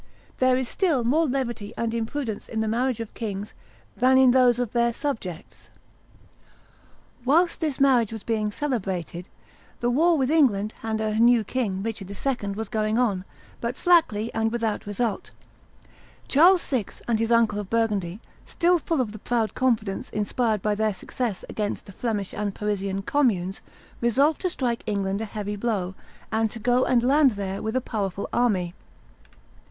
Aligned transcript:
There 0.37 0.57
is 0.57 0.67
still 0.67 1.03
more 1.03 1.27
levity 1.27 1.75
and 1.77 1.93
imprudence 1.93 2.49
in 2.49 2.59
the 2.59 2.67
marriages 2.67 3.03
of 3.03 3.13
kings 3.13 3.53
than 3.95 4.17
in 4.17 4.31
those 4.31 4.57
of 4.57 4.71
their 4.73 4.93
subjects. 4.93 5.69
Whilst 7.23 7.59
this 7.61 7.79
marriage 7.79 8.11
was 8.11 8.23
being 8.23 8.51
celebrated, 8.51 9.29
the 9.79 9.91
war 9.91 10.17
with 10.17 10.31
England, 10.31 10.73
and 10.81 10.99
her 10.99 11.13
new 11.19 11.43
king, 11.43 11.83
Richard 11.83 12.09
II., 12.09 12.53
was 12.55 12.67
going 12.67 12.97
on, 12.97 13.25
but 13.59 13.77
slackly 13.77 14.33
and 14.33 14.51
without 14.51 14.87
result. 14.87 15.29
Charles 16.27 16.65
VI. 16.67 16.85
and 17.07 17.19
his 17.19 17.31
uncle 17.31 17.59
of 17.59 17.69
Burgundy, 17.69 18.19
still 18.47 18.79
full 18.79 19.01
of 19.01 19.11
the 19.11 19.19
proud 19.19 19.53
confidence 19.53 20.09
inspired 20.09 20.63
by 20.63 20.73
their 20.73 20.95
success 20.95 21.45
against 21.47 21.85
the 21.85 21.91
Flemish 21.91 22.33
and 22.33 22.55
Parisian 22.55 23.03
communes, 23.03 23.61
resolved 24.01 24.41
to 24.41 24.49
strike 24.49 24.81
England 24.87 25.21
a 25.21 25.25
heavy 25.25 25.55
blow, 25.55 25.93
and 26.31 26.49
to 26.49 26.57
go 26.57 26.85
and 26.85 27.03
land 27.03 27.33
there 27.33 27.61
with 27.61 27.75
a 27.75 27.81
powerful 27.81 28.27
army. 28.33 28.73